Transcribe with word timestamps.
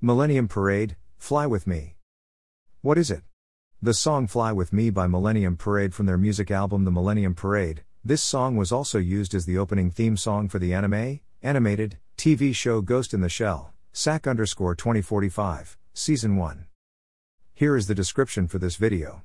Millennium 0.00 0.46
Parade, 0.46 0.94
Fly 1.16 1.44
With 1.48 1.66
Me. 1.66 1.96
What 2.82 2.96
is 2.96 3.10
it? 3.10 3.22
The 3.82 3.92
song 3.92 4.28
Fly 4.28 4.52
With 4.52 4.72
Me 4.72 4.90
by 4.90 5.08
Millennium 5.08 5.56
Parade 5.56 5.92
from 5.92 6.06
their 6.06 6.16
music 6.16 6.52
album 6.52 6.84
The 6.84 6.92
Millennium 6.92 7.34
Parade. 7.34 7.82
This 8.04 8.22
song 8.22 8.56
was 8.56 8.70
also 8.70 8.98
used 8.98 9.34
as 9.34 9.44
the 9.44 9.58
opening 9.58 9.90
theme 9.90 10.16
song 10.16 10.48
for 10.48 10.60
the 10.60 10.72
anime, 10.72 11.18
animated, 11.42 11.98
TV 12.16 12.54
show 12.54 12.80
Ghost 12.80 13.12
in 13.12 13.22
the 13.22 13.28
Shell, 13.28 13.74
SAC 13.92 14.28
underscore 14.28 14.76
2045, 14.76 15.76
Season 15.94 16.36
1. 16.36 16.66
Here 17.54 17.76
is 17.76 17.88
the 17.88 17.94
description 17.96 18.46
for 18.46 18.60
this 18.60 18.76
video. 18.76 19.24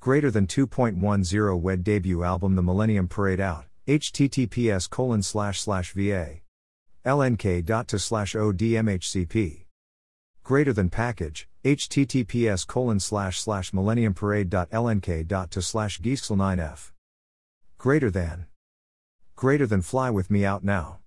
Greater 0.00 0.32
than 0.32 0.48
2.10 0.48 1.60
WED 1.60 1.84
debut 1.84 2.24
album 2.24 2.56
The 2.56 2.62
Millennium 2.64 3.06
Parade 3.06 3.38
out, 3.38 3.66
https 3.86 4.90
colon 4.90 5.22
slash 5.22 5.60
slash 5.60 5.92
va 5.92 6.40
lnk.to 7.06 7.98
slash 8.00 8.32
odmhcp 8.34 9.63
greater 10.44 10.72
than 10.72 10.88
package 10.88 11.48
https 11.64 12.64
colon 12.64 13.00
slash 13.00 13.40
slash 13.40 13.72
millenniumparade.lnk.to 13.72 15.62
slash 15.62 16.00
geesksel9f 16.00 16.92
greater 17.78 18.10
than. 18.10 18.46
Greater 19.34 19.66
than 19.66 19.82
fly 19.82 20.10
with 20.10 20.30
me 20.30 20.44
out 20.44 20.62
now. 20.62 21.00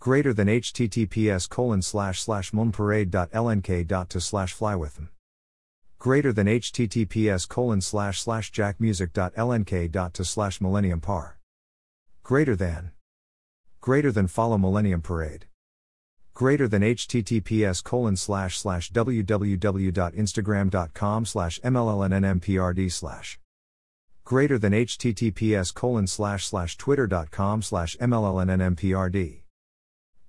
Greater 0.00 0.34
than 0.34 0.48
https 0.48 1.48
colon 1.48 1.80
slash 1.80 2.20
slash 2.20 2.50
monparade.lnk.to 2.50 4.20
slash 4.20 4.52
fly 4.52 4.74
with 4.74 4.96
them 4.96 5.10
greater 5.98 6.32
than 6.32 6.46
https 6.46 7.48
colon 7.48 7.80
slash 7.80 8.20
slash 8.20 8.52
jackmusic.lnk.to 8.52 10.24
slash 10.24 10.60
millennium 10.60 11.00
par. 11.00 11.38
Greater 12.22 12.54
than. 12.54 12.92
Greater 13.80 14.12
than 14.12 14.26
follow 14.26 14.58
Millennium 14.58 15.00
Parade. 15.00 15.46
Greater 16.36 16.68
than 16.68 16.82
https 16.82 17.82
colon 17.82 18.14
slash 18.14 18.58
slash 18.58 18.92
www.instagram.com 18.92 21.24
slash 21.24 21.58
mllnnmprd 21.64 22.92
slash. 22.92 23.38
Greater 24.22 24.58
than 24.58 24.74
https 24.74 25.72
colon 25.72 26.06
slash 26.06 26.46
slash 26.46 26.76
twitter.com 26.76 27.62
slash 27.62 27.96
mllnnmprd. 27.96 29.40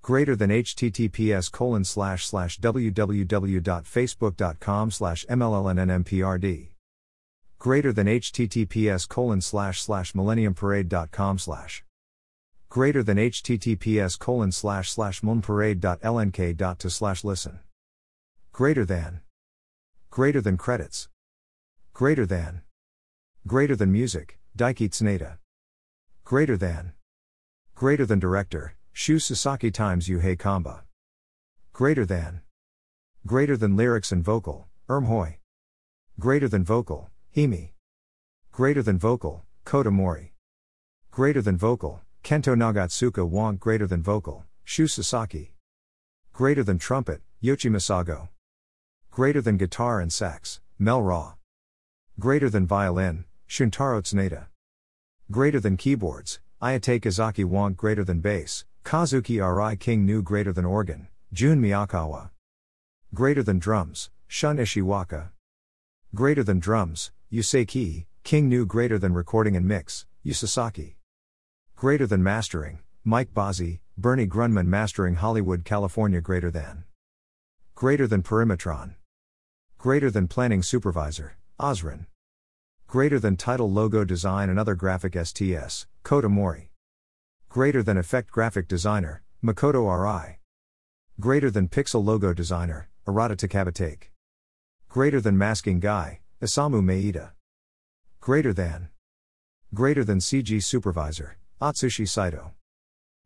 Greater 0.00 0.34
than 0.34 0.48
https 0.48 1.52
colon 1.52 1.84
slash 1.84 2.26
slash 2.26 2.58
www.facebook.com 2.58 4.90
slash 4.90 5.26
mllnnmprd 5.26 6.68
greater 7.58 7.92
than 7.92 8.06
https 8.06 9.08
colon 9.08 9.40
slash 9.40 9.82
slash 9.82 10.12
millenniumparade.com 10.12 11.38
slash 11.38 11.84
greater 12.68 13.02
than 13.02 13.16
https 13.16 14.18
colon 14.18 14.52
slash 14.52 14.90
slash 14.90 15.22
monparade.lnk.to 15.22 16.90
slash 16.90 17.24
listen. 17.24 17.60
Greater 18.52 18.84
than. 18.84 19.20
Greater 20.10 20.40
than 20.40 20.56
credits. 20.56 21.08
Greater 21.94 22.26
than. 22.26 22.62
Greater 23.46 23.74
than 23.74 23.90
music, 23.90 24.38
Daiki 24.56 24.90
Tsuneta. 24.90 25.38
Greater 26.24 26.56
than. 26.56 26.92
Greater 27.74 28.04
than 28.04 28.18
director, 28.18 28.74
Shu 28.92 29.18
Sasaki 29.18 29.70
times 29.70 30.08
Yuhei 30.08 30.38
Kamba. 30.38 30.84
Greater 31.72 32.04
than. 32.04 32.42
Greater 33.26 33.56
than 33.56 33.76
lyrics 33.76 34.12
and 34.12 34.22
vocal, 34.22 34.68
Erm 34.88 35.04
Hoi. 35.06 35.38
Greater 36.18 36.48
than 36.48 36.64
vocal, 36.64 37.10
Himi. 37.34 37.70
Greater 38.52 38.82
than 38.82 38.98
vocal, 38.98 39.44
Kota 39.64 39.90
Mori. 39.90 40.34
Greater 41.10 41.40
than 41.40 41.56
vocal, 41.56 42.02
Kento 42.28 42.54
Nagatsuka 42.54 43.26
want 43.26 43.58
greater 43.58 43.86
than 43.86 44.02
vocal, 44.02 44.44
Shu 44.62 44.86
Sasaki. 44.86 45.54
Greater 46.34 46.62
than 46.62 46.78
trumpet, 46.78 47.22
Yoichi 47.42 47.70
Masago. 47.70 48.28
Greater 49.10 49.40
than 49.40 49.56
guitar 49.56 49.98
and 49.98 50.12
sax, 50.12 50.60
Mel 50.78 51.00
Ra. 51.00 51.36
Greater 52.20 52.50
than 52.50 52.66
violin, 52.66 53.24
Shuntaro 53.48 54.02
Tsuneta. 54.02 54.48
Greater 55.30 55.58
than 55.58 55.78
keyboards, 55.78 56.38
Ayate 56.60 57.00
Kazaki 57.00 57.46
want 57.46 57.78
greater 57.78 58.04
than 58.04 58.20
bass, 58.20 58.66
Kazuki 58.84 59.36
Arai 59.36 59.80
King 59.80 60.04
Gnu 60.04 60.20
greater 60.20 60.52
than 60.52 60.66
organ, 60.66 61.08
Jun 61.32 61.62
Miyakawa. 61.62 62.28
Greater 63.14 63.42
than 63.42 63.58
drums, 63.58 64.10
Shun 64.26 64.58
Ishiwaka. 64.58 65.30
Greater 66.14 66.44
than 66.44 66.58
drums, 66.58 67.10
Yusei 67.32 68.04
King 68.22 68.50
Gnu 68.50 68.66
greater 68.66 68.98
than 68.98 69.14
recording 69.14 69.56
and 69.56 69.66
mix, 69.66 70.04
Yusasaki. 70.26 70.97
Greater 71.78 72.08
than 72.08 72.24
mastering, 72.24 72.80
Mike 73.04 73.32
Bozzi, 73.32 73.78
Bernie 73.96 74.26
Grundman 74.26 74.66
mastering 74.66 75.14
Hollywood, 75.14 75.64
California 75.64 76.20
greater 76.20 76.50
than. 76.50 76.82
Greater 77.76 78.08
than 78.08 78.20
perimetron. 78.20 78.96
Greater 79.78 80.10
than 80.10 80.26
planning 80.26 80.60
supervisor, 80.60 81.36
Osrin. 81.60 82.06
Greater 82.88 83.20
than 83.20 83.36
title 83.36 83.70
logo 83.70 84.04
design 84.04 84.50
and 84.50 84.58
other 84.58 84.74
graphic 84.74 85.14
STS, 85.14 85.86
Kota 86.02 86.28
Mori. 86.28 86.72
Greater 87.48 87.84
than 87.84 87.96
effect 87.96 88.28
graphic 88.32 88.66
designer, 88.66 89.22
Makoto 89.40 89.86
RI. 89.86 90.40
Greater 91.20 91.48
than 91.48 91.68
pixel 91.68 92.04
logo 92.04 92.34
designer, 92.34 92.88
Arata 93.06 93.36
Takabatake. 93.36 94.08
Greater 94.88 95.20
than 95.20 95.38
masking 95.38 95.78
guy, 95.78 96.18
Isamu 96.42 96.82
Maeda. 96.82 97.34
Greater 98.20 98.52
than. 98.52 98.88
Greater 99.72 100.02
than 100.02 100.18
CG 100.18 100.60
supervisor, 100.60 101.38
Atsushi 101.60 102.08
Saito. 102.08 102.52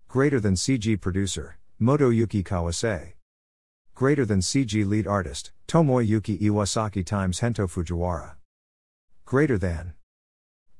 Greater 0.08 0.40
than 0.40 0.54
CG 0.54 0.98
producer, 0.98 1.58
Motoyuki 1.78 2.42
Kawase. 2.42 3.12
Greater 3.94 4.24
than 4.24 4.40
CG 4.40 4.88
lead 4.88 5.06
artist, 5.06 5.52
Tomoyuki 5.68 6.40
Iwasaki 6.40 7.04
times 7.04 7.40
Hento 7.40 7.68
Fujiwara. 7.68 8.36
Greater 9.26 9.58
than. 9.58 9.92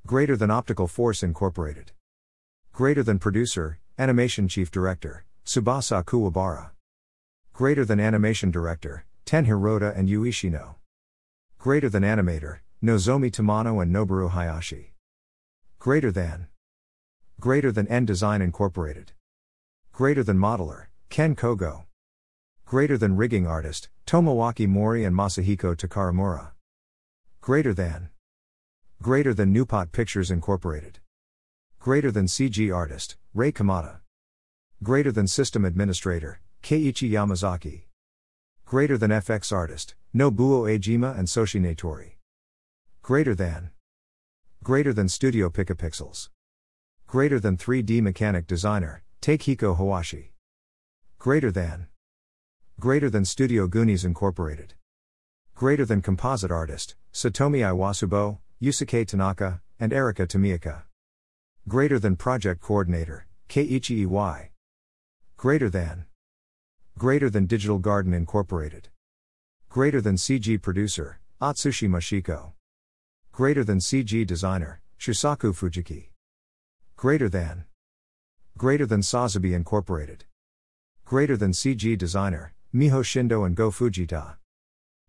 Greater 0.07 0.35
than 0.35 0.51
Optical 0.51 0.87
Force 0.87 1.23
Incorporated. 1.23 1.93
Greater 2.73 3.03
than 3.03 3.19
producer, 3.19 3.81
animation 3.99 4.49
chief 4.49 4.71
director, 4.71 5.27
Tsubasa 5.45 6.03
Kuwabara. 6.03 6.71
Greater 7.53 7.85
than 7.85 8.01
animation 8.01 8.51
director, 8.51 9.05
Ten 9.27 9.45
Hirota 9.45 9.95
and 9.95 10.09
Yuishino. 10.09 10.77
Greater 11.59 11.91
than 11.91 12.03
animator, 12.03 12.61
Nozomi 12.83 13.31
Tamano 13.31 13.83
and 13.83 13.95
Noboru 13.95 14.31
Hayashi. 14.31 14.95
Greater 15.79 16.11
than. 16.11 16.47
Greater 17.41 17.73
than 17.73 17.89
N 17.89 18.05
Design 18.05 18.41
Incorporated. 18.41 19.13
Greater 19.93 20.23
than 20.23 20.39
Modeler, 20.39 20.87
Ken 21.09 21.35
Kogo. 21.35 21.85
Greater 22.65 22.97
than 22.97 23.17
Rigging 23.17 23.47
Artist, 23.47 23.89
Tomoaki 24.07 24.67
Mori 24.67 25.05
and 25.05 25.15
Masahiko 25.15 25.77
Takaramura. 25.77 26.53
Greater 27.41 27.75
than. 27.75 28.11
Greater 29.03 29.35
than 29.35 29.53
Newpot 29.53 29.93
Pictures 29.93 30.31
Incorporated. 30.31 31.01
Greater 31.79 32.11
than 32.11 32.27
CG 32.27 32.75
Artist, 32.75 33.17
Ray 33.35 33.51
Kamada. 33.51 34.01
Greater 34.83 35.13
than 35.13 35.27
System 35.27 35.65
Administrator, 35.65 36.41
Keiichi 36.63 37.11
Yamazaki. 37.11 37.83
Greater 38.65 38.97
than 38.97 39.11
FX 39.11 39.53
Artist, 39.53 39.95
Nobuo 40.15 40.67
Ejima 40.67 41.19
and 41.19 41.29
Soshi 41.29 41.61
Natori. 41.61 42.13
Greater 43.03 43.35
than. 43.35 43.71
Greater 44.63 44.93
than 44.93 45.09
Studio 45.09 45.51
Picapixels. 45.51 46.29
Greater 47.13 47.39
than 47.39 47.59
3D 47.59 48.01
mechanic 48.01 48.47
designer, 48.47 49.03
Takehiko 49.21 49.77
Hawashi. 49.77 50.31
Greater 51.19 51.53
than. 51.53 51.89
Greater 52.81 53.11
than 53.11 53.27
Studio 53.27 53.67
Goonies 53.67 54.03
Incorporated. 54.03 54.73
Greater 55.55 55.85
than 55.85 56.01
composite 56.01 56.51
artist, 56.51 56.97
Satomi 57.13 57.59
Iwasubo, 57.59 58.39
Yusuke 58.63 59.07
Tanaka, 59.07 59.61
and 59.79 59.93
Erika 59.93 60.27
Tomioka. 60.27 60.85
Greater 61.69 61.99
than 61.99 62.17
project 62.17 62.63
coordinator, 62.63 63.27
Keiichi 63.47 64.07
Iwai. 64.07 64.49
Greater 65.37 65.69
than. 65.69 66.07
Greater 66.97 67.29
than 67.29 67.45
Digital 67.45 67.79
Garden 67.79 68.15
Incorporated. 68.15 68.89
Greater 69.69 70.01
than 70.01 70.17
CG 70.17 70.63
producer, 70.63 71.21
Atsushi 71.43 71.91
Mashiko. 71.91 72.53
Greater 73.33 73.65
than 73.65 73.81
CG 73.81 74.27
designer, 74.27 74.81
Shusaku 74.99 75.53
Fujiki. 75.53 76.12
Greater 77.03 77.29
than. 77.29 77.65
Greater 78.57 78.87
than 78.87 79.01
Sazabi 79.01 79.55
Incorporated. 79.57 80.23
Greater 81.05 81.37
than 81.37 81.51
CG 81.51 81.99
Designer, 81.99 82.55
Miho 82.73 83.03
Shindo 83.03 83.45
and 83.45 83.57
Go 83.57 83.73
Fujita. 83.73 84.37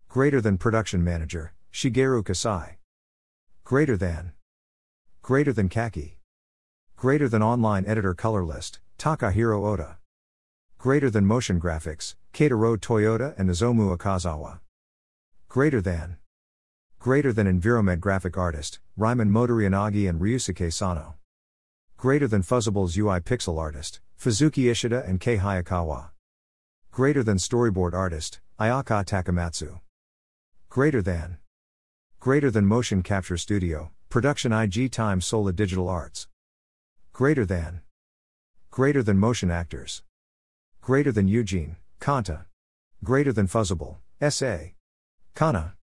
Greater 0.08 0.40
than 0.40 0.58
Production 0.58 1.04
Manager, 1.04 1.52
Shigeru 1.72 2.24
Kasai. 2.24 2.78
Greater 3.62 3.96
than. 3.96 4.32
Greater 5.22 5.52
than 5.52 5.68
Kaki. 5.68 6.18
Greater 6.96 7.28
than 7.28 7.44
Online 7.44 7.86
Editor 7.86 8.12
Color 8.12 8.44
List, 8.44 8.80
Takahiro 8.98 9.64
Oda. 9.64 9.98
Greater 10.78 11.10
than 11.10 11.24
Motion 11.24 11.60
Graphics, 11.60 12.16
Keitaro 12.32 12.76
Toyota 12.76 13.38
and 13.38 13.48
Nozomu 13.48 13.96
Akazawa. 13.96 14.58
Greater 15.48 15.80
than. 15.80 16.16
Greater 16.98 17.32
than 17.32 17.46
Enviromed 17.46 18.00
Graphic 18.00 18.36
Artist, 18.36 18.80
Ryman 18.96 19.30
Motorianagi 19.30 20.08
and 20.08 20.20
Ryusuke 20.20 20.72
Sano. 20.72 21.14
Greater 21.96 22.28
than 22.28 22.42
Fuzzables 22.42 22.96
UI 22.96 23.20
Pixel 23.20 23.58
Artist, 23.58 24.00
Fuzuki 24.18 24.70
Ishida 24.70 25.04
and 25.06 25.20
Kei 25.20 25.38
Hayakawa. 25.38 26.10
Greater 26.90 27.22
than 27.22 27.38
Storyboard 27.38 27.94
Artist, 27.94 28.40
Ayaka 28.60 29.04
Takamatsu. 29.04 29.80
Greater 30.68 31.02
than. 31.02 31.38
Greater 32.20 32.50
than 32.50 32.66
Motion 32.66 33.02
Capture 33.02 33.36
Studio, 33.36 33.90
Production 34.08 34.52
IG 34.52 34.92
Time 34.92 35.20
Sola 35.20 35.52
Digital 35.52 35.88
Arts. 35.88 36.28
Greater 37.12 37.44
than. 37.44 37.80
Greater 38.70 39.02
than 39.02 39.18
Motion 39.18 39.50
Actors. 39.50 40.02
Greater 40.80 41.12
than 41.12 41.28
Eugene, 41.28 41.76
Kanta. 42.00 42.44
Greater 43.02 43.32
than 43.32 43.46
Fuzzable, 43.46 43.96
S.A. 44.20 44.74
Kana. 45.34 45.74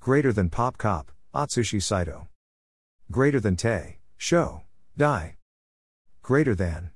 Greater 0.00 0.32
than 0.32 0.48
Pop 0.48 0.78
Cop, 0.78 1.12
Atsushi 1.34 1.82
Saito. 1.82 2.28
Greater 3.10 3.40
than 3.40 3.56
Te, 3.56 3.98
Show, 4.16 4.62
Die. 4.96 5.36
Greater 6.22 6.54
than. 6.54 6.90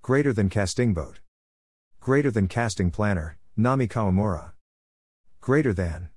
Greater 0.00 0.32
than 0.32 0.48
Casting 0.48 0.94
Boat. 0.94 1.20
Greater 2.00 2.30
than 2.30 2.48
Casting 2.48 2.90
Planner, 2.90 3.38
Nami 3.56 3.86
Kawamura. 3.86 4.52
Greater 5.40 5.72
than. 5.72 6.08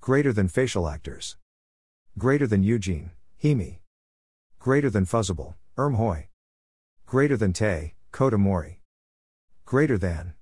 Greater 0.00 0.32
than 0.32 0.48
Facial 0.48 0.88
Actors. 0.88 1.36
Greater 2.16 2.46
than 2.46 2.62
Eugene, 2.62 3.10
Himi. 3.42 3.80
Greater 4.58 4.88
than 4.88 5.04
Fuzzable, 5.04 5.54
Erm 5.76 5.94
Hoi. 5.94 6.28
Greater 7.06 7.36
than 7.36 7.52
Te, 7.52 7.94
Kota 8.12 8.38
Mori. 8.38 8.80
Greater 9.66 9.98
than. 9.98 10.34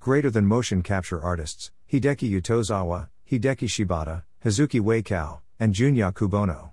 Greater 0.00 0.30
than 0.30 0.44
motion 0.44 0.82
capture 0.82 1.22
artists, 1.22 1.70
Hideki 1.90 2.30
Utozawa, 2.30 3.08
Hideki 3.30 3.68
Shibata, 3.68 4.24
Hazuki 4.44 4.80
Waikao, 4.80 5.40
and 5.58 5.74
Junya 5.74 6.12
Kubono. 6.12 6.72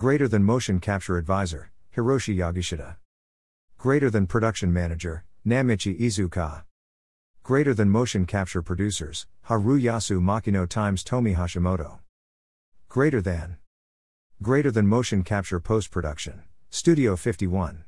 Greater 0.00 0.26
than 0.28 0.42
motion 0.42 0.80
capture 0.80 1.18
advisor, 1.18 1.72
Hiroshi 1.94 2.34
Yagishida. 2.34 2.96
Greater 3.76 4.08
than 4.08 4.26
production 4.26 4.72
manager, 4.72 5.26
Namichi 5.46 5.94
Izuka. 6.00 6.62
Greater 7.42 7.74
than 7.74 7.90
motion 7.90 8.24
capture 8.24 8.62
producers, 8.62 9.26
Haruyasu 9.50 10.18
Makino 10.18 10.66
times 10.66 11.04
Tomi 11.04 11.34
Hashimoto. 11.34 11.98
Greater 12.88 13.20
than. 13.20 13.58
Greater 14.40 14.70
than 14.70 14.86
motion 14.86 15.22
capture 15.22 15.60
post 15.60 15.90
production, 15.90 16.44
Studio 16.70 17.14
51. 17.14 17.84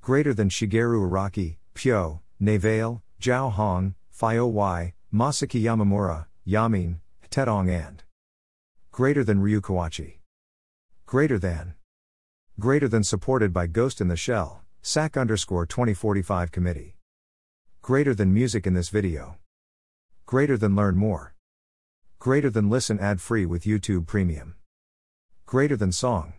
Greater 0.00 0.32
than 0.32 0.48
Shigeru 0.48 1.10
Araki, 1.10 1.56
Pyo, 1.74 2.20
Nevale, 2.40 3.02
Zhao 3.20 3.50
Hong, 3.50 3.96
Fio 4.08 4.46
Y, 4.46 4.94
Masaki 5.12 5.60
Yamamura, 5.60 6.26
Yamin, 6.46 7.00
Tedong 7.28 7.68
and 7.68 8.04
Greater 8.92 9.24
than 9.24 9.40
Ryu 9.40 9.60
Kawachi. 9.60 10.18
Greater 11.06 11.38
than. 11.38 11.74
Greater 12.58 12.88
than 12.88 13.04
supported 13.04 13.52
by 13.52 13.66
Ghost 13.66 14.00
in 14.00 14.08
the 14.08 14.16
Shell, 14.16 14.62
SAC 14.80 15.16
underscore 15.16 15.66
2045 15.66 16.50
committee. 16.50 16.96
Greater 17.82 18.14
than 18.14 18.32
music 18.32 18.66
in 18.66 18.72
this 18.72 18.88
video. 18.88 19.36
Greater 20.24 20.56
than 20.56 20.74
learn 20.74 20.96
more. 20.96 21.34
Greater 22.18 22.48
than 22.48 22.70
listen 22.70 22.98
ad 22.98 23.20
free 23.20 23.44
with 23.44 23.64
YouTube 23.64 24.06
Premium. 24.06 24.56
Greater 25.44 25.76
than 25.76 25.92
song. 25.92 26.32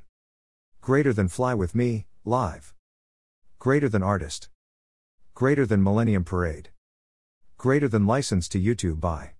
Greater 0.81 1.13
than 1.13 1.27
fly 1.27 1.53
with 1.53 1.75
me, 1.75 2.07
live. 2.25 2.73
Greater 3.59 3.87
than 3.87 4.01
artist. 4.01 4.49
Greater 5.35 5.67
than 5.67 5.83
Millennium 5.83 6.23
Parade. 6.23 6.69
Greater 7.57 7.87
than 7.87 8.07
license 8.07 8.49
to 8.49 8.59
YouTube 8.59 8.99
by. 8.99 9.33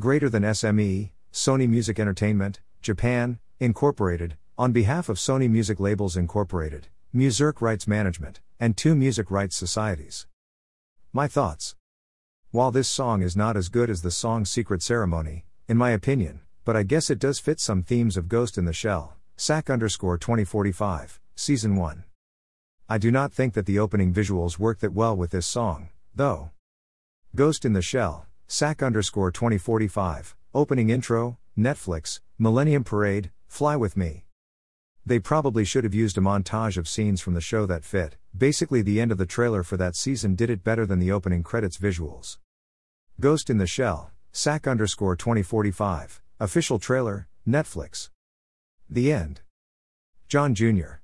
Greater 0.00 0.30
than 0.30 0.42
SME, 0.42 1.10
Sony 1.32 1.68
Music 1.68 2.00
Entertainment, 2.00 2.60
Japan, 2.80 3.38
Incorporated, 3.60 4.36
on 4.56 4.70
behalf 4.70 5.08
of 5.08 5.16
Sony 5.16 5.50
Music 5.50 5.80
Labels 5.80 6.16
Incorporated, 6.16 6.86
Muserk 7.12 7.60
Rights 7.60 7.88
Management, 7.88 8.38
and 8.60 8.76
two 8.76 8.94
music 8.94 9.32
rights 9.32 9.56
societies. 9.56 10.28
My 11.12 11.26
thoughts. 11.26 11.74
While 12.52 12.70
this 12.70 12.86
song 12.86 13.20
is 13.20 13.36
not 13.36 13.56
as 13.56 13.68
good 13.68 13.90
as 13.90 14.02
the 14.02 14.12
song 14.12 14.44
Secret 14.44 14.80
Ceremony, 14.80 15.44
in 15.66 15.76
my 15.76 15.90
opinion, 15.90 16.38
but 16.64 16.76
I 16.76 16.84
guess 16.84 17.10
it 17.10 17.18
does 17.18 17.40
fit 17.40 17.58
some 17.58 17.82
themes 17.82 18.16
of 18.16 18.28
Ghost 18.28 18.58
in 18.58 18.64
the 18.64 18.72
Shell, 18.72 19.16
SAC 19.36 19.70
underscore 19.70 20.18
2045, 20.18 21.18
Season 21.34 21.74
1. 21.74 22.04
I 22.88 22.96
do 22.96 23.10
not 23.10 23.32
think 23.32 23.54
that 23.54 23.66
the 23.66 23.80
opening 23.80 24.14
visuals 24.14 24.60
work 24.60 24.78
that 24.78 24.92
well 24.92 25.16
with 25.16 25.32
this 25.32 25.46
song, 25.48 25.88
though. 26.14 26.50
Ghost 27.34 27.64
in 27.64 27.72
the 27.72 27.82
Shell, 27.82 28.24
SAC 28.46 28.84
underscore 28.84 29.32
2045, 29.32 30.36
opening 30.54 30.90
intro, 30.90 31.38
Netflix, 31.58 32.20
Millennium 32.38 32.84
Parade, 32.84 33.32
Fly 33.48 33.74
With 33.74 33.96
Me. 33.96 34.24
They 35.04 35.18
probably 35.18 35.64
should 35.64 35.82
have 35.82 35.94
used 35.94 36.16
a 36.16 36.20
montage 36.20 36.76
of 36.76 36.86
scenes 36.86 37.20
from 37.20 37.34
the 37.34 37.40
show 37.40 37.66
that 37.66 37.82
fit, 37.82 38.16
basically, 38.36 38.82
the 38.82 39.00
end 39.00 39.10
of 39.10 39.18
the 39.18 39.26
trailer 39.26 39.64
for 39.64 39.76
that 39.78 39.96
season 39.96 40.36
did 40.36 40.50
it 40.50 40.62
better 40.62 40.86
than 40.86 41.00
the 41.00 41.10
opening 41.10 41.42
credits 41.42 41.78
visuals. 41.78 42.36
Ghost 43.18 43.50
in 43.50 43.58
the 43.58 43.66
Shell, 43.66 44.12
SAC 44.30 44.68
underscore 44.68 45.16
2045, 45.16 46.22
official 46.38 46.78
trailer, 46.78 47.26
Netflix. 47.48 48.10
The 48.88 49.10
end. 49.10 49.40
John 50.28 50.54
Jr. 50.54 51.00